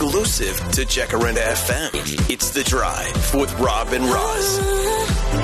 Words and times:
exclusive 0.00 0.56
to 0.70 0.82
Jacaranda 0.82 1.38
FM. 1.42 2.30
It's 2.30 2.50
The 2.50 2.62
Drive 2.62 3.34
with 3.34 3.52
Rob 3.58 3.88
and 3.88 4.04
Roz. 4.04 4.60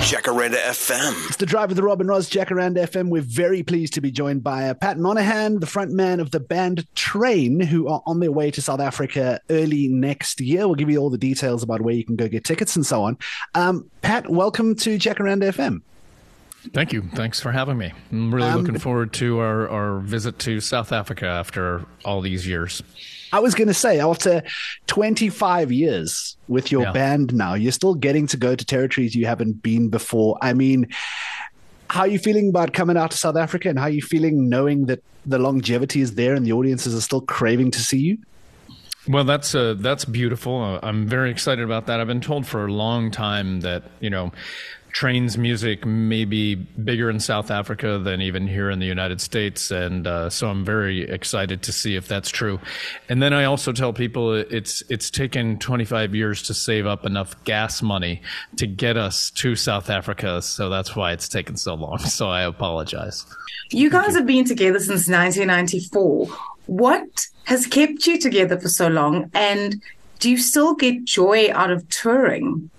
Jacaranda 0.09 0.55
FM. 0.55 1.27
It's 1.27 1.39
the 1.39 1.45
drive 1.45 1.71
with 1.71 1.77
the 1.77 1.83
Rob 1.83 2.01
and 2.01 2.09
Roz 2.09 2.31
Jacaranda 2.31 2.85
FM. 2.87 3.09
We're 3.09 3.23
very 3.23 3.65
pleased 3.65 3.95
to 3.95 4.01
be 4.01 4.13
joined 4.13 4.45
by 4.45 4.69
uh, 4.69 4.75
Pat 4.75 4.97
Monahan, 4.97 5.59
the 5.59 5.67
frontman 5.67 6.21
of 6.21 6.31
the 6.31 6.39
band 6.39 6.87
Train, 6.95 7.59
who 7.59 7.89
are 7.89 8.01
on 8.07 8.21
their 8.21 8.31
way 8.31 8.53
to 8.53 8.63
South 8.63 8.79
Africa 8.79 9.41
early 9.51 9.89
next 9.89 10.41
year. 10.41 10.69
We'll 10.69 10.77
give 10.77 10.89
you 10.89 10.99
all 10.99 11.11
the 11.11 11.19
details 11.19 11.65
about 11.65 11.81
where 11.81 11.95
you 11.95 12.05
can 12.05 12.15
go 12.15 12.29
get 12.29 12.45
tickets 12.45 12.77
and 12.77 12.87
so 12.87 13.03
on. 13.03 13.19
Um, 13.57 13.91
Pat, 14.03 14.31
welcome 14.31 14.77
to 14.77 14.99
Jacaranda 14.99 15.51
FM. 15.53 15.81
Thank 16.73 16.93
you. 16.93 17.03
Thanks 17.15 17.41
for 17.41 17.51
having 17.51 17.77
me. 17.77 17.93
I'm 18.13 18.33
really 18.33 18.49
Um, 18.49 18.61
looking 18.63 18.79
forward 18.79 19.13
to 19.15 19.41
our, 19.41 19.69
our 19.69 19.99
visit 19.99 20.39
to 20.41 20.61
South 20.61 20.93
Africa 20.93 21.27
after 21.27 21.85
all 22.05 22.21
these 22.21 22.47
years. 22.47 22.83
I 23.35 23.41
was 23.41 23.53
going 23.57 23.67
to 23.67 23.75
say, 23.75 23.99
after 23.99 24.45
25 24.87 25.73
years 25.73 26.37
with 26.47 26.71
your 26.71 26.83
Yeah. 26.85 26.93
band 26.93 27.35
now, 27.35 27.55
you're 27.55 27.73
still 27.73 27.97
getting 27.97 28.29
to 28.29 28.37
go 28.37 28.55
to 28.55 28.65
territories 28.65 29.17
you 29.17 29.27
haven't 29.27 29.61
been 29.61 29.89
before. 29.89 30.39
I 30.41 30.53
mean, 30.53 30.87
how 31.91 32.03
are 32.03 32.07
you 32.07 32.21
feeling 32.21 32.49
about 32.49 32.73
coming 32.73 32.97
out 32.97 33.11
to 33.11 33.17
South 33.17 33.37
Africa 33.37 33.69
and 33.69 33.77
how 33.79 33.87
are 33.87 33.91
you 33.91 34.03
feeling 34.03 34.49
knowing 34.49 34.87
that 34.87 35.03
the 35.27 35.39
longevity 35.39 36.01
is 36.01 36.15
there 36.15 36.35
and 36.37 36.47
the 36.47 36.53
audiences 36.53 36.95
are 36.95 37.01
still 37.01 37.23
craving 37.23 37.73
to 37.73 37.81
see 37.81 37.99
you? 37.99 38.19
Well, 39.09 39.25
that's 39.25 39.53
uh, 39.55 39.75
that's 39.79 40.05
beautiful. 40.05 40.63
Uh, 40.63 40.79
I'm 40.83 41.07
very 41.09 41.31
excited 41.31 41.63
about 41.65 41.87
that. 41.87 42.01
I've 42.01 42.07
been 42.07 42.21
told 42.23 42.47
for 42.47 42.65
a 42.67 42.73
long 42.73 43.11
time 43.11 43.61
that 43.63 43.83
you 44.01 44.11
know, 44.11 44.33
Train's 44.95 45.37
music 45.37 45.85
may 45.85 46.25
be 46.25 46.55
bigger 46.55 47.11
in 47.11 47.19
South 47.19 47.51
Africa 47.51 47.99
than 47.99 48.21
even 48.21 48.47
here 48.47 48.71
in 48.71 48.79
the 48.79 48.87
United 48.87 49.21
States, 49.21 49.73
and 49.73 50.07
uh, 50.07 50.31
so 50.31 50.49
I'm 50.49 50.65
very 50.65 51.03
excited 51.11 51.63
to 51.63 51.73
see 51.73 51.97
if 51.97 52.07
that's 52.07 52.31
true. 52.31 52.61
And 53.09 53.21
then 53.21 53.33
I 53.33 53.43
also 53.43 53.73
tell 53.73 53.93
people 53.93 54.33
it's 54.35 54.85
it's 54.89 55.11
taken 55.11 55.59
25 55.59 56.15
years 56.15 56.43
to 56.45 56.55
save 56.55 56.87
up 56.87 57.05
enough 57.05 57.35
gas 57.43 57.83
money 57.83 58.23
to 58.57 58.69
get 58.69 58.97
us 58.97 59.33
to 59.33 59.57
South 59.57 59.91
Africa, 59.91 60.41
so 60.41 60.71
that's 60.71 60.95
why 60.95 61.11
it's 61.11 61.29
taken 61.29 61.57
so 61.57 61.75
long. 61.75 61.99
So 62.15 62.29
I 62.29 62.43
apologize. 62.43 63.27
You 63.71 63.91
guys 63.91 64.15
have 64.15 64.27
been 64.27 64.45
together 64.45 64.79
since 64.79 65.09
1994. 65.09 66.29
What 66.67 67.27
has 67.45 67.67
kept 67.67 68.07
you 68.07 68.21
together 68.21 68.61
for 68.61 68.69
so 68.69 68.87
long? 68.87 69.29
And 69.35 69.83
do 70.21 70.31
you 70.31 70.39
still 70.39 70.77
get 70.77 71.05
joy 71.05 71.51
out 71.53 71.73
of 71.73 71.89
touring? 71.89 72.71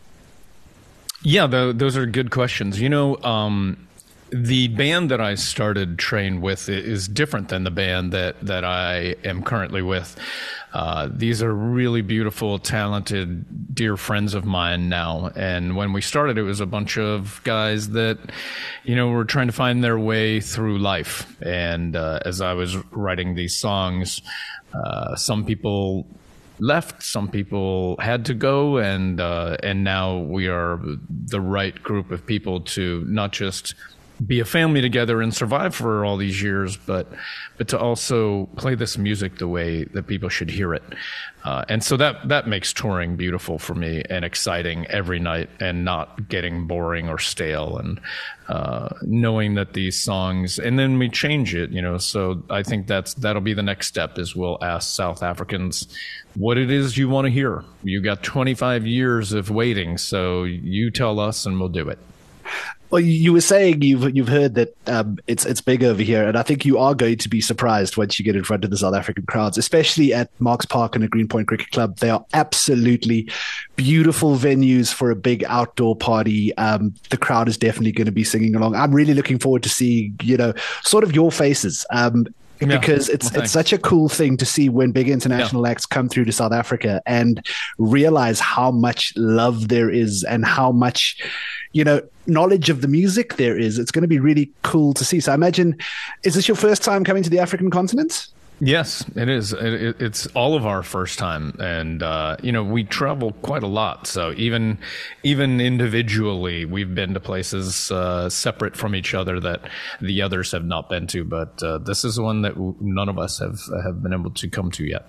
Yeah, 1.25 1.47
tho- 1.47 1.73
those 1.73 1.97
are 1.97 2.05
good 2.05 2.29
questions. 2.29 2.79
You 2.79 2.87
know, 2.87 3.17
um, 3.23 3.87
the 4.29 4.67
band 4.67 5.09
that 5.09 5.19
I 5.19 5.33
started 5.33 5.97
Train 5.97 6.39
with 6.39 6.69
is 6.69 7.07
different 7.07 7.49
than 7.49 7.63
the 7.63 7.71
band 7.71 8.11
that, 8.13 8.39
that 8.41 8.63
I 8.63 9.15
am 9.23 9.41
currently 9.41 9.81
with. 9.81 10.15
Uh, 10.71 11.09
these 11.11 11.41
are 11.41 11.51
really 11.51 12.03
beautiful, 12.03 12.59
talented, 12.59 13.73
dear 13.73 13.97
friends 13.97 14.35
of 14.35 14.45
mine 14.45 14.87
now. 14.87 15.31
And 15.35 15.75
when 15.75 15.93
we 15.93 16.01
started, 16.01 16.37
it 16.37 16.43
was 16.43 16.59
a 16.59 16.67
bunch 16.67 16.95
of 16.95 17.41
guys 17.43 17.89
that, 17.91 18.19
you 18.83 18.95
know, 18.95 19.09
were 19.09 19.25
trying 19.25 19.47
to 19.47 19.53
find 19.53 19.83
their 19.83 19.97
way 19.97 20.41
through 20.41 20.77
life. 20.77 21.41
And 21.41 21.95
uh, 21.95 22.19
as 22.23 22.39
I 22.39 22.53
was 22.53 22.77
writing 22.91 23.33
these 23.33 23.57
songs, 23.57 24.21
uh, 24.75 25.15
some 25.15 25.43
people 25.43 26.05
left. 26.59 27.03
Some 27.03 27.27
people 27.27 27.95
had 27.99 28.25
to 28.25 28.33
go, 28.33 28.77
and 28.77 29.19
uh, 29.19 29.57
and 29.63 29.83
now 29.83 30.17
we 30.17 30.47
are 30.47 30.79
the 31.09 31.41
right 31.41 31.81
group 31.83 32.11
of 32.11 32.25
people 32.25 32.61
to 32.61 33.03
not 33.07 33.31
just 33.31 33.75
be 34.25 34.39
a 34.39 34.45
family 34.45 34.81
together 34.81 35.21
and 35.21 35.33
survive 35.33 35.75
for 35.75 36.05
all 36.05 36.17
these 36.17 36.41
years, 36.41 36.77
but 36.77 37.07
but 37.57 37.67
to 37.69 37.79
also 37.79 38.47
play 38.57 38.75
this 38.75 38.97
music 38.97 39.37
the 39.37 39.47
way 39.47 39.83
that 39.85 40.07
people 40.07 40.29
should 40.29 40.49
hear 40.49 40.73
it. 40.73 40.83
Uh, 41.43 41.63
and 41.69 41.83
so 41.83 41.95
that 41.97 42.27
that 42.27 42.47
makes 42.47 42.73
touring 42.73 43.15
beautiful 43.15 43.59
for 43.59 43.75
me 43.75 44.03
and 44.09 44.25
exciting 44.25 44.85
every 44.87 45.19
night, 45.19 45.49
and 45.59 45.85
not 45.85 46.27
getting 46.27 46.65
boring 46.65 47.07
or 47.09 47.19
stale, 47.19 47.77
and 47.77 47.99
uh, 48.47 48.89
knowing 49.03 49.55
that 49.55 49.73
these 49.73 50.01
songs, 50.01 50.59
and 50.59 50.79
then 50.79 50.97
we 50.97 51.09
change 51.09 51.53
it, 51.53 51.69
you 51.71 51.81
know. 51.81 51.97
So 51.97 52.41
I 52.49 52.63
think 52.63 52.87
that's 52.87 53.13
that'll 53.15 53.41
be 53.41 53.53
the 53.53 53.63
next 53.63 53.87
step. 53.87 54.17
Is 54.17 54.35
we'll 54.35 54.57
ask 54.63 54.95
South 54.95 55.21
Africans 55.21 55.87
what 56.35 56.57
it 56.57 56.71
is 56.71 56.97
you 56.97 57.09
want 57.09 57.25
to 57.25 57.31
hear. 57.31 57.63
You 57.83 58.01
got 58.01 58.23
25 58.23 58.87
years 58.87 59.33
of 59.33 59.49
waiting, 59.49 59.97
so 59.97 60.43
you 60.43 60.89
tell 60.89 61.19
us, 61.19 61.45
and 61.45 61.59
we'll 61.59 61.69
do 61.69 61.89
it. 61.89 61.99
Well, 62.95 63.03
you 63.03 63.33
were 63.33 63.41
saying 63.41 63.81
you've 63.81 64.15
you've 64.15 64.29
heard 64.29 64.55
that 64.55 64.73
um, 64.87 65.17
it's 65.27 65.45
it's 65.45 65.59
big 65.59 65.83
over 65.83 66.01
here, 66.01 66.25
and 66.25 66.37
I 66.37 66.43
think 66.43 66.63
you 66.63 66.77
are 66.77 66.95
going 66.95 67.17
to 67.17 67.27
be 67.27 67.41
surprised 67.41 67.97
once 67.97 68.17
you 68.17 68.23
get 68.23 68.37
in 68.37 68.45
front 68.45 68.63
of 68.63 68.69
the 68.69 68.77
South 68.77 68.95
African 68.95 69.25
crowds, 69.25 69.57
especially 69.57 70.13
at 70.13 70.29
Marks 70.39 70.65
Park 70.65 70.95
and 70.95 71.03
the 71.03 71.09
Greenpoint 71.09 71.49
Cricket 71.49 71.71
Club. 71.71 71.97
They 71.97 72.09
are 72.09 72.25
absolutely 72.31 73.29
beautiful 73.75 74.37
venues 74.37 74.93
for 74.93 75.11
a 75.11 75.15
big 75.17 75.43
outdoor 75.43 75.97
party. 75.97 76.55
Um, 76.55 76.95
the 77.09 77.17
crowd 77.17 77.49
is 77.49 77.57
definitely 77.57 77.91
going 77.91 78.05
to 78.05 78.13
be 78.13 78.23
singing 78.23 78.55
along. 78.55 78.75
I'm 78.75 78.95
really 78.95 79.13
looking 79.13 79.39
forward 79.39 79.63
to 79.63 79.69
see 79.69 80.13
you 80.23 80.37
know 80.37 80.53
sort 80.83 81.03
of 81.03 81.13
your 81.13 81.33
faces. 81.33 81.85
Um, 81.91 82.27
Yeah. 82.61 82.67
because 82.79 83.09
it's 83.09 83.29
Well, 83.33 83.43
it's 83.43 83.51
such 83.51 83.73
a 83.73 83.77
cool 83.77 84.07
thing 84.07 84.37
to 84.37 84.45
see 84.45 84.69
when 84.69 84.93
big 84.93 85.09
international 85.09 85.67
acts 85.67 85.85
come 85.85 86.07
through 86.07 86.23
to 86.23 86.31
South 86.31 86.53
Africa 86.53 87.01
and 87.05 87.45
realize 87.77 88.39
how 88.39 88.71
much 88.71 89.11
love 89.17 89.67
there 89.67 89.89
is 89.89 90.23
and 90.23 90.45
how 90.45 90.71
much 90.71 91.17
you 91.75 91.83
know 91.83 92.01
knowledge 92.25 92.69
of 92.69 92.81
the 92.81 92.87
music 92.87 93.35
there 93.35 93.57
is. 93.59 93.77
It's 93.77 93.91
going 93.91 94.01
to 94.01 94.07
be 94.07 94.19
really 94.19 94.49
cool 94.63 94.93
to 94.93 95.03
see. 95.03 95.19
So 95.19 95.33
I 95.33 95.35
imagine, 95.35 95.77
is 96.23 96.33
this 96.33 96.47
your 96.47 96.55
first 96.55 96.81
time 96.81 97.03
coming 97.03 97.21
to 97.21 97.29
the 97.29 97.39
African 97.39 97.69
continent? 97.69 98.27
Yes, 98.61 99.03
it 99.17 99.27
is. 99.27 99.51
It, 99.51 99.73
it, 99.73 100.01
it's 100.01 100.27
all 100.27 100.55
of 100.55 100.65
our 100.65 100.81
first 100.81 101.19
time, 101.19 101.57
and 101.59 102.01
uh, 102.01 102.37
you 102.41 102.53
know 102.53 102.63
we 102.63 102.85
travel 102.85 103.33
quite 103.41 103.63
a 103.63 103.67
lot. 103.67 104.07
So 104.07 104.33
even 104.37 104.77
even 105.23 105.59
individually, 105.59 106.63
we've 106.63 106.95
been 106.95 107.13
to 107.13 107.19
places 107.19 107.91
uh, 107.91 108.29
separate 108.29 108.77
from 108.77 108.95
each 108.95 109.13
other 109.13 109.41
that 109.41 109.59
the 109.99 110.21
others 110.21 110.53
have 110.53 110.63
not 110.63 110.89
been 110.89 111.07
to. 111.07 111.25
But 111.25 111.61
uh, 111.61 111.79
this 111.79 112.05
is 112.05 112.17
one 112.17 112.43
that 112.43 112.53
none 112.79 113.09
of 113.09 113.19
us 113.19 113.39
have 113.39 113.59
have 113.83 114.01
been 114.01 114.13
able 114.13 114.31
to 114.31 114.49
come 114.49 114.71
to 114.71 114.85
yet. 114.85 115.05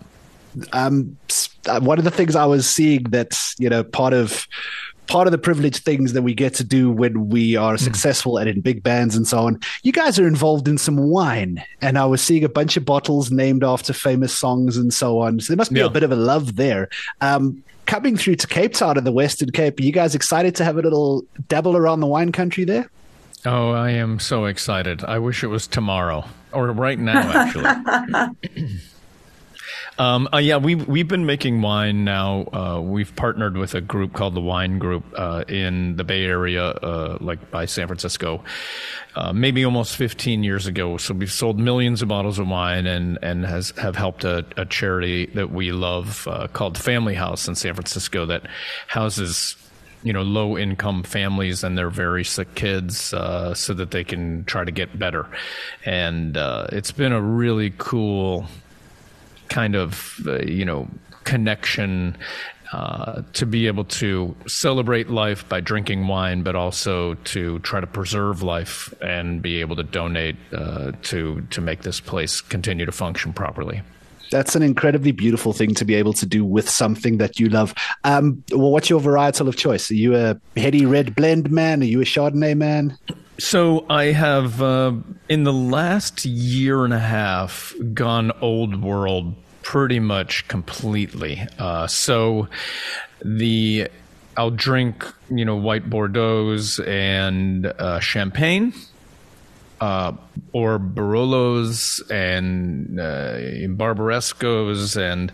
um, 0.73 1.17
uh, 1.69 1.81
one 1.81 1.99
of 1.99 2.05
the 2.05 2.11
things 2.11 2.35
I 2.35 2.47
was 2.47 2.69
seeing 2.69 3.05
that's 3.05 3.55
you 3.61 3.69
know 3.69 3.85
part 3.85 4.13
of 4.13 4.49
part 5.07 5.27
of 5.27 5.33
the 5.33 5.39
privileged 5.39 5.85
things 5.85 6.13
that 6.15 6.23
we 6.23 6.35
get 6.35 6.55
to 6.55 6.65
do 6.65 6.91
when 6.91 7.29
we 7.29 7.57
are 7.57 7.77
successful 7.77 8.37
and 8.39 8.49
in 8.49 8.61
big 8.61 8.83
bands 8.83 9.17
and 9.17 9.27
so 9.27 9.39
on. 9.47 9.61
You 9.83 9.93
guys 9.93 10.19
are 10.19 10.27
involved 10.27 10.69
in 10.69 10.79
some 10.79 10.97
wine, 10.97 11.63
and 11.81 11.99
I 11.99 12.05
was 12.07 12.21
seeing 12.21 12.45
a 12.45 12.49
bunch 12.49 12.77
of 12.77 12.85
bottles 12.85 13.31
named 13.31 13.63
after 13.65 13.93
famous 13.93 14.37
songs 14.37 14.77
and 14.77 14.93
so 14.93 15.21
on. 15.21 15.41
So 15.41 15.53
there 15.53 15.57
must 15.57 15.73
be 15.73 15.81
Yeah. 15.81 15.87
a 15.87 15.91
bit 15.91 16.03
of 16.03 16.13
a 16.13 16.17
love 16.17 16.57
there. 16.57 16.89
Um, 17.21 17.63
coming 17.87 18.17
through 18.17 18.37
to 18.37 18.47
Cape 18.47 18.75
Town 18.75 18.99
and 18.99 19.07
the 19.07 19.13
Western 19.13 19.51
Cape, 19.51 19.79
are 19.79 19.83
you 19.83 19.93
guys 19.93 20.15
excited 20.15 20.55
to 20.57 20.65
have 20.65 20.77
a 20.77 20.83
little 20.83 21.25
dabble 21.49 21.77
around 21.77 22.01
the 22.01 22.07
wine 22.09 22.33
country 22.33 22.65
there? 22.65 22.91
Oh, 23.45 23.71
I 23.71 23.91
am 23.91 24.19
so 24.19 24.47
excited. 24.47 25.05
I 25.05 25.19
wish 25.21 25.45
it 25.45 25.49
was 25.49 25.69
tomorrow 25.69 26.25
or 26.53 26.67
right 26.73 26.99
now, 26.99 27.21
actually. 27.33 28.37
um, 29.99 30.29
uh, 30.33 30.39
yeah, 30.39 30.57
we've, 30.59 30.87
we've 30.87 31.09
been 31.09 31.25
making 31.25 31.63
wine 31.63 32.05
now. 32.05 32.47
Uh, 32.53 32.81
we've 32.81 33.15
partnered 33.17 33.57
with 33.57 33.75
a 33.75 33.81
group 33.81 34.13
called 34.13 34.35
the 34.35 34.41
Wine 34.41 34.79
Group 34.79 35.05
uh, 35.17 35.45
in 35.49 35.97
the 35.97 36.05
Bay 36.05 36.25
Area, 36.25 36.67
uh, 36.67 37.19
like 37.21 37.51
by 37.51 37.65
San 37.65 37.87
Francisco, 37.87 38.45
uh, 39.15 39.33
maybe 39.33 39.65
almost 39.65 39.97
15 39.97 40.43
years 40.43 40.67
ago. 40.67 40.99
So 40.99 41.15
we've 41.15 41.33
sold 41.33 41.59
millions 41.59 42.03
of 42.03 42.09
bottles 42.09 42.39
of 42.39 42.49
wine 42.49 42.87
and, 42.87 43.19
and 43.23 43.47
has 43.47 43.71
have 43.73 43.97
helped 43.97 44.25
a, 44.25 44.45
a 44.57 44.67
charity 44.67 45.27
that 45.35 45.51
we 45.51 45.73
love 45.73 46.29
uh, 46.29 46.49
called 46.49 46.77
Family 46.77 47.15
House 47.15 47.49
in 47.49 47.55
San 47.55 47.75
Francisco 47.75 48.27
that 48.27 48.47
houses 48.89 49.57
you 50.03 50.13
know 50.13 50.23
low 50.23 50.59
income 50.59 51.03
families 51.03 51.65
and 51.65 51.77
their 51.77 51.91
very 51.91 52.23
sick 52.23 52.55
kids 52.55 53.15
uh, 53.15 53.55
so 53.55 53.73
that 53.73 53.91
they 53.91 54.05
can 54.05 54.45
try 54.45 54.63
to 54.63 54.71
get 54.71 54.99
better 54.99 55.27
and 55.85 56.37
uh, 56.37 56.67
it's 56.71 56.93
been 56.93 57.13
a 57.13 57.21
really 57.21 57.73
cool 57.79 58.47
kind 59.49 59.75
of 59.75 60.21
uh, 60.27 60.41
you 60.41 60.65
know 60.65 60.89
connection 61.25 62.17
uh, 62.73 63.23
to 63.33 63.47
be 63.47 63.67
able 63.67 63.85
to 63.85 64.35
celebrate 64.47 65.09
life 65.09 65.49
by 65.49 65.61
drinking 65.61 66.09
wine, 66.09 66.43
but 66.43 66.57
also 66.57 67.15
to 67.15 67.59
try 67.61 67.81
to 67.81 67.87
preserve 67.87 68.43
life 68.43 68.93
and 69.03 69.41
be 69.41 69.61
able 69.61 69.77
to 69.77 69.83
donate 69.83 70.37
uh, 70.53 70.93
to 71.03 71.41
to 71.51 71.61
make 71.61 71.83
this 71.83 72.01
place 72.01 72.41
continue 72.41 72.85
to 72.85 72.93
function 72.93 73.33
properly. 73.33 73.83
That's 74.31 74.57
an 74.57 74.63
incredibly 74.63 75.13
beautiful 75.13 75.53
thing 75.53 75.75
to 75.75 75.85
be 75.85 75.95
able 75.95 76.13
to 76.15 76.27
do 76.27 76.45
with 76.45 76.69
something 76.69 77.19
that 77.19 77.39
you 77.39 77.49
love. 77.49 77.73
Um, 78.03 78.43
well, 78.51 78.73
what's 78.73 78.91
your 78.91 79.01
varietal 79.01 79.47
of 79.47 79.57
choice? 79.57 79.89
Are 79.91 79.95
you 79.95 80.17
a 80.17 80.37
heady 80.57 80.85
red 80.85 81.15
blend 81.15 81.51
man? 81.51 81.81
Are 81.83 81.87
you 81.87 82.01
a 82.01 82.05
Chardonnay 82.05 82.57
man? 82.57 82.99
So 83.39 83.85
I 83.91 84.07
have, 84.07 84.63
uh, 84.63 84.93
in 85.29 85.45
the 85.45 85.53
last 85.53 86.25
year 86.25 86.85
and 86.85 86.95
a 86.95 86.99
half, 86.99 87.75
gone 87.93 88.33
old 88.41 88.83
world 88.83 89.35
pretty 89.63 90.01
much 90.01 90.49
completely. 90.49 91.47
Uh, 91.59 91.87
so 91.87 92.49
the 93.25 93.89
I'll 94.37 94.51
drink, 94.51 95.05
you 95.31 95.45
know, 95.45 95.57
white 95.57 95.89
Bordeaux's 95.89 96.79
and 96.81 97.67
uh, 97.67 98.01
champagne, 98.01 98.75
uh, 99.81 100.13
or 100.57 100.79
Barolos 100.79 102.01
and 102.11 102.99
uh, 102.99 103.37
Barbarescos 103.77 104.97
and 104.97 105.31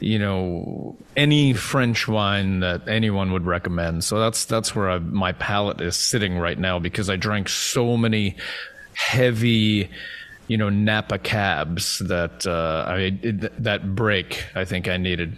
you 0.00 0.18
know 0.18 0.96
any 1.18 1.52
French 1.52 2.08
wine 2.08 2.60
that 2.60 2.88
anyone 2.88 3.32
would 3.32 3.44
recommend. 3.44 4.04
So 4.04 4.18
that's 4.18 4.46
that's 4.46 4.74
where 4.74 4.88
I, 4.88 4.98
my 5.00 5.32
palate 5.32 5.82
is 5.82 5.96
sitting 5.96 6.38
right 6.38 6.58
now 6.58 6.78
because 6.78 7.10
I 7.10 7.16
drank 7.16 7.50
so 7.50 7.98
many 7.98 8.36
heavy 8.94 9.90
you 10.48 10.56
know 10.56 10.70
Napa 10.70 11.18
cabs 11.18 11.98
that 11.98 12.46
uh, 12.46 12.86
I 12.88 13.18
that 13.58 13.94
break 13.94 14.46
I 14.54 14.64
think 14.64 14.88
I 14.88 14.96
needed. 14.96 15.36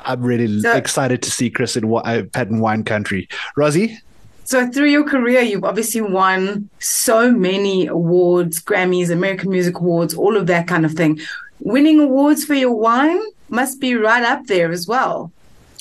I'm 0.00 0.20
really 0.20 0.60
so, 0.60 0.76
excited 0.76 1.22
to 1.22 1.30
see 1.30 1.48
Chris 1.48 1.74
in 1.74 1.90
Pet 2.32 2.48
and 2.48 2.60
Wine 2.60 2.84
Country. 2.84 3.30
Rosie? 3.56 3.98
So 4.44 4.70
through 4.70 4.90
your 4.90 5.04
career, 5.04 5.40
you've 5.40 5.64
obviously 5.64 6.02
won 6.02 6.68
so 6.78 7.32
many 7.32 7.86
awards, 7.86 8.62
Grammys, 8.62 9.10
American 9.10 9.50
Music 9.50 9.78
Awards, 9.78 10.14
all 10.14 10.36
of 10.36 10.46
that 10.48 10.68
kind 10.68 10.84
of 10.84 10.92
thing. 10.92 11.18
Winning 11.60 12.00
awards 12.00 12.44
for 12.44 12.54
your 12.54 12.74
wine 12.74 13.20
must 13.48 13.80
be 13.80 13.94
right 13.94 14.22
up 14.22 14.46
there 14.46 14.70
as 14.70 14.86
well. 14.86 15.32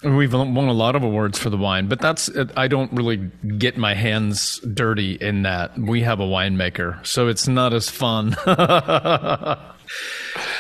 We've 0.04 0.34
won 0.34 0.58
a 0.58 0.74
lot 0.74 0.96
of 0.96 1.04
awards 1.04 1.40
for 1.40 1.50
the 1.50 1.58
wine, 1.58 1.88
but 1.88 2.02
that's 2.02 2.30
I 2.58 2.68
don't 2.68 2.92
really 2.92 3.32
get 3.58 3.78
my 3.78 3.94
hands 3.94 4.60
dirty 4.60 5.14
in 5.14 5.44
that. 5.44 5.78
We 5.78 6.02
have 6.02 6.20
a 6.20 6.26
winemaker, 6.26 7.06
so 7.06 7.30
it's 7.30 7.48
not 7.48 7.74
as 7.74 7.90
fun. 7.90 8.36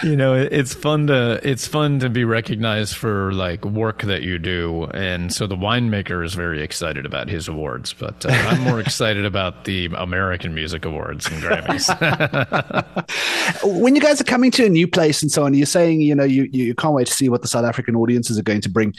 you 0.01 0.15
know, 0.15 0.33
it's 0.33 0.73
fun 0.73 1.07
to 1.07 1.39
it's 1.43 1.67
fun 1.67 1.99
to 1.99 2.09
be 2.09 2.23
recognized 2.23 2.95
for 2.95 3.31
like 3.33 3.63
work 3.65 4.03
that 4.03 4.23
you 4.23 4.39
do, 4.39 4.85
and 4.93 5.33
so 5.33 5.47
the 5.47 5.55
winemaker 5.55 6.25
is 6.25 6.33
very 6.33 6.61
excited 6.61 7.05
about 7.05 7.29
his 7.29 7.47
awards. 7.47 7.93
But 7.93 8.25
uh, 8.25 8.29
I'm 8.29 8.61
more 8.61 8.79
excited 8.81 9.25
about 9.25 9.65
the 9.65 9.85
American 9.97 10.53
Music 10.55 10.85
Awards 10.85 11.27
and 11.27 11.41
Grammys. 11.41 11.87
when 13.81 13.95
you 13.95 14.01
guys 14.01 14.19
are 14.19 14.25
coming 14.25 14.51
to 14.51 14.65
a 14.65 14.69
new 14.69 14.87
place 14.87 15.21
and 15.21 15.31
so 15.31 15.45
on, 15.45 15.53
you're 15.53 15.65
saying 15.65 16.01
you 16.01 16.15
know 16.15 16.23
you 16.23 16.49
you 16.51 16.73
can't 16.75 16.93
wait 16.93 17.07
to 17.07 17.13
see 17.13 17.29
what 17.29 17.41
the 17.41 17.47
South 17.47 17.65
African 17.65 17.95
audiences 17.95 18.37
are 18.39 18.43
going 18.43 18.61
to 18.61 18.69
bring. 18.69 18.93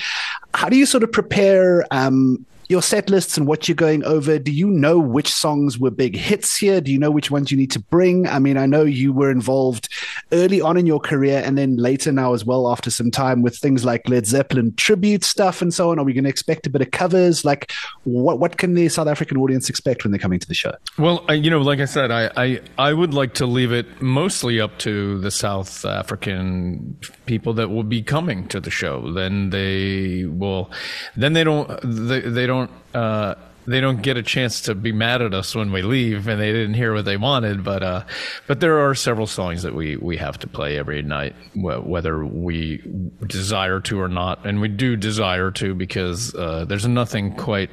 How 0.54 0.68
do 0.68 0.76
you 0.76 0.86
sort 0.86 1.02
of 1.02 1.12
prepare? 1.12 1.84
Um, 1.90 2.46
your 2.68 2.82
set 2.82 3.10
lists 3.10 3.36
and 3.36 3.46
what 3.46 3.68
you're 3.68 3.74
going 3.74 4.04
over, 4.04 4.38
do 4.38 4.52
you 4.52 4.68
know 4.68 4.98
which 4.98 5.32
songs 5.32 5.78
were 5.78 5.90
big 5.90 6.16
hits 6.16 6.56
here? 6.56 6.80
Do 6.80 6.92
you 6.92 6.98
know 6.98 7.10
which 7.10 7.30
ones 7.30 7.50
you 7.50 7.56
need 7.56 7.70
to 7.72 7.80
bring? 7.80 8.26
I 8.26 8.38
mean, 8.38 8.56
I 8.56 8.66
know 8.66 8.82
you 8.82 9.12
were 9.12 9.30
involved 9.30 9.88
early 10.34 10.60
on 10.60 10.76
in 10.76 10.86
your 10.86 10.98
career 10.98 11.42
and 11.44 11.56
then 11.56 11.76
later 11.76 12.10
now 12.10 12.34
as 12.34 12.44
well 12.44 12.70
after 12.70 12.90
some 12.90 13.10
time 13.10 13.42
with 13.42 13.56
things 13.56 13.84
like 13.84 14.08
Led 14.08 14.26
Zeppelin 14.26 14.74
tribute 14.74 15.22
stuff 15.22 15.62
and 15.62 15.72
so 15.72 15.90
on. 15.90 15.98
Are 15.98 16.04
we 16.04 16.12
going 16.12 16.24
to 16.24 16.30
expect 16.30 16.66
a 16.66 16.70
bit 16.70 16.82
of 16.82 16.90
covers? 16.90 17.44
Like, 17.44 17.70
what 18.04 18.38
what 18.40 18.56
can 18.56 18.74
the 18.74 18.88
South 18.88 19.06
African 19.06 19.36
audience 19.36 19.68
expect 19.68 20.04
when 20.04 20.10
they're 20.10 20.18
coming 20.18 20.40
to 20.40 20.48
the 20.48 20.54
show? 20.54 20.72
Well, 20.98 21.24
I, 21.28 21.34
you 21.34 21.50
know, 21.50 21.60
like 21.60 21.80
I 21.80 21.84
said, 21.84 22.10
I, 22.10 22.30
I 22.36 22.60
I 22.78 22.92
would 22.92 23.14
like 23.14 23.34
to 23.34 23.46
leave 23.46 23.72
it 23.72 24.02
mostly 24.02 24.60
up 24.60 24.78
to 24.80 25.18
the 25.20 25.30
South 25.30 25.84
African 25.84 26.96
people 27.26 27.52
that 27.54 27.68
will 27.68 27.84
be 27.84 28.02
coming 28.02 28.48
to 28.48 28.60
the 28.60 28.70
show. 28.70 29.12
Then 29.12 29.50
they 29.50 30.24
will, 30.24 30.70
then 31.16 31.34
they 31.34 31.44
don't 31.44 31.68
they, 31.82 32.20
they 32.20 32.46
don't 32.46 32.54
don't 32.54 32.70
uh, 32.94 33.34
they 33.66 33.80
don't 33.80 34.02
get 34.02 34.16
a 34.16 34.22
chance 34.22 34.60
to 34.62 34.74
be 34.74 34.92
mad 34.92 35.22
at 35.22 35.34
us 35.34 35.54
when 35.54 35.72
we 35.72 35.82
leave 35.82 36.28
and 36.28 36.40
they 36.40 36.52
didn't 36.52 36.74
hear 36.74 36.92
what 36.92 37.04
they 37.04 37.16
wanted. 37.16 37.64
But 37.64 37.82
uh, 37.82 38.04
but 38.46 38.60
there 38.60 38.78
are 38.80 38.94
several 38.94 39.26
songs 39.26 39.62
that 39.62 39.74
we 39.74 39.96
we 39.96 40.16
have 40.18 40.38
to 40.40 40.46
play 40.46 40.78
every 40.78 41.02
night, 41.02 41.34
whether 41.54 42.24
we 42.24 42.82
desire 43.26 43.80
to 43.80 44.00
or 44.00 44.08
not, 44.08 44.44
and 44.46 44.60
we 44.60 44.68
do 44.68 44.96
desire 44.96 45.50
to 45.52 45.74
because 45.74 46.34
uh, 46.34 46.64
there's 46.66 46.86
nothing 46.86 47.34
quite 47.36 47.70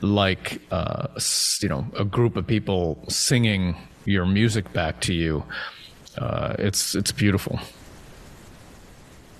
like 0.00 0.60
uh, 0.70 1.08
you 1.62 1.68
know 1.68 1.86
a 1.98 2.04
group 2.04 2.36
of 2.36 2.46
people 2.46 3.02
singing 3.08 3.76
your 4.04 4.26
music 4.26 4.72
back 4.72 5.00
to 5.00 5.14
you. 5.14 5.44
Uh, 6.18 6.54
it's 6.58 6.94
it's 6.94 7.12
beautiful. 7.12 7.58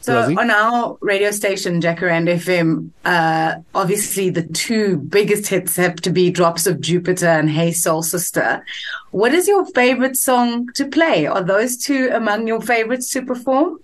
So 0.06 0.38
on 0.38 0.52
our 0.52 0.96
radio 1.00 1.32
station, 1.32 1.80
Jacaranda 1.80 2.36
FM, 2.36 2.90
uh, 3.04 3.56
obviously 3.74 4.30
the 4.30 4.44
two 4.44 4.98
biggest 4.98 5.48
hits 5.48 5.74
have 5.74 5.96
to 5.96 6.10
be 6.10 6.30
Drops 6.30 6.68
of 6.68 6.80
Jupiter 6.80 7.26
and 7.26 7.50
Hey 7.50 7.72
Soul 7.72 8.04
Sister. 8.04 8.64
What 9.10 9.34
is 9.34 9.48
your 9.48 9.66
favorite 9.66 10.16
song 10.16 10.68
to 10.74 10.86
play? 10.86 11.26
Are 11.26 11.42
those 11.42 11.76
two 11.76 12.08
among 12.12 12.46
your 12.46 12.60
favorites 12.60 13.10
to 13.14 13.26
perform? 13.26 13.80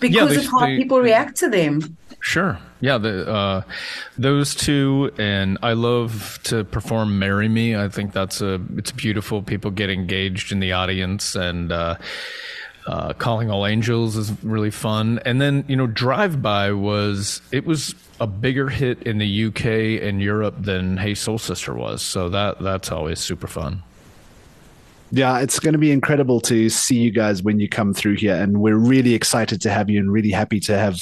Because 0.00 0.30
yeah, 0.30 0.40
they, 0.40 0.46
of 0.46 0.50
how 0.50 0.60
they, 0.60 0.78
people 0.78 1.00
react 1.00 1.36
to 1.40 1.50
them. 1.50 1.98
Sure. 2.20 2.58
Yeah, 2.80 2.96
the, 2.96 3.30
uh, 3.30 3.62
those 4.16 4.54
two, 4.54 5.10
and 5.18 5.58
I 5.62 5.74
love 5.74 6.38
to 6.44 6.64
perform 6.64 7.18
"Marry 7.18 7.48
Me." 7.48 7.76
I 7.76 7.88
think 7.88 8.12
that's 8.12 8.40
a 8.40 8.60
it's 8.76 8.92
beautiful. 8.92 9.42
People 9.42 9.72
get 9.72 9.90
engaged 9.90 10.52
in 10.52 10.60
the 10.60 10.72
audience, 10.72 11.34
and 11.34 11.72
uh, 11.72 11.96
uh, 12.88 13.12
Calling 13.12 13.50
All 13.50 13.66
Angels 13.66 14.16
is 14.16 14.32
really 14.42 14.70
fun. 14.70 15.20
And 15.26 15.42
then, 15.42 15.62
you 15.68 15.76
know, 15.76 15.86
Drive 15.86 16.40
By 16.40 16.72
was, 16.72 17.42
it 17.52 17.66
was 17.66 17.94
a 18.18 18.26
bigger 18.26 18.70
hit 18.70 19.02
in 19.02 19.18
the 19.18 19.44
UK 19.44 20.02
and 20.02 20.22
Europe 20.22 20.54
than 20.58 20.96
Hey 20.96 21.14
Soul 21.14 21.38
Sister 21.38 21.74
was. 21.74 22.00
So 22.00 22.30
that 22.30 22.60
that's 22.60 22.90
always 22.90 23.18
super 23.18 23.46
fun. 23.46 23.82
Yeah, 25.10 25.38
it's 25.38 25.58
going 25.58 25.72
to 25.72 25.78
be 25.78 25.90
incredible 25.90 26.40
to 26.42 26.70
see 26.70 26.96
you 26.96 27.10
guys 27.10 27.42
when 27.42 27.60
you 27.60 27.68
come 27.68 27.92
through 27.92 28.16
here. 28.16 28.34
And 28.34 28.60
we're 28.62 28.76
really 28.76 29.12
excited 29.12 29.60
to 29.62 29.70
have 29.70 29.90
you 29.90 30.00
and 30.00 30.10
really 30.10 30.30
happy 30.30 30.60
to 30.60 30.78
have 30.78 31.00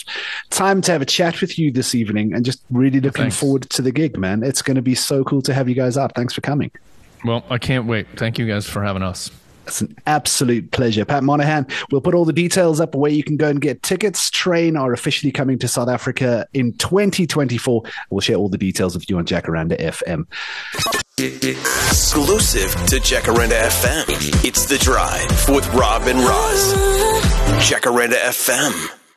time 0.50 0.80
to 0.82 0.92
have 0.92 1.02
a 1.02 1.06
chat 1.06 1.40
with 1.40 1.56
you 1.56 1.70
this 1.70 1.94
evening 1.94 2.32
and 2.32 2.44
just 2.44 2.62
really 2.70 3.00
looking 3.00 3.24
Thanks. 3.24 3.36
forward 3.36 3.70
to 3.70 3.82
the 3.82 3.92
gig, 3.92 4.18
man. 4.18 4.42
It's 4.42 4.62
going 4.62 4.76
to 4.76 4.82
be 4.82 4.96
so 4.96 5.22
cool 5.22 5.42
to 5.42 5.54
have 5.54 5.68
you 5.68 5.76
guys 5.76 5.96
out. 5.96 6.14
Thanks 6.16 6.34
for 6.34 6.40
coming. 6.40 6.72
Well, 7.24 7.44
I 7.48 7.58
can't 7.58 7.86
wait. 7.86 8.06
Thank 8.16 8.38
you 8.38 8.46
guys 8.46 8.68
for 8.68 8.82
having 8.82 9.02
us. 9.02 9.30
It's 9.66 9.80
an 9.80 9.96
absolute 10.06 10.70
pleasure. 10.70 11.04
Pat 11.04 11.24
Monahan, 11.24 11.66
we'll 11.90 12.00
put 12.00 12.14
all 12.14 12.24
the 12.24 12.32
details 12.32 12.80
up 12.80 12.94
where 12.94 13.10
you 13.10 13.24
can 13.24 13.36
go 13.36 13.48
and 13.48 13.60
get 13.60 13.82
tickets. 13.82 14.30
Train 14.30 14.76
are 14.76 14.92
officially 14.92 15.32
coming 15.32 15.58
to 15.58 15.68
South 15.68 15.88
Africa 15.88 16.46
in 16.52 16.72
2024. 16.74 17.82
We'll 18.10 18.20
share 18.20 18.36
all 18.36 18.48
the 18.48 18.58
details 18.58 18.94
with 18.94 19.10
you 19.10 19.18
on 19.18 19.26
Jacaranda 19.26 19.78
FM. 19.80 20.26
Exclusive 21.18 22.70
to 22.86 22.96
Jacaranda 22.96 23.60
FM. 23.60 24.44
It's 24.44 24.66
The 24.66 24.78
Drive 24.78 25.48
with 25.48 25.66
Rob 25.74 26.02
and 26.02 26.18
Roz. 26.20 26.74
Jacaranda 27.68 28.16
FM. 28.16 28.96